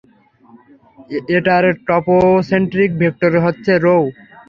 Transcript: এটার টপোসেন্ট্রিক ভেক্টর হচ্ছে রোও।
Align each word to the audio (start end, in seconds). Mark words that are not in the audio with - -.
এটার 1.35 1.63
টপোসেন্ট্রিক 1.87 2.91
ভেক্টর 3.01 3.31
হচ্ছে 3.45 3.71
রোও। 3.85 4.03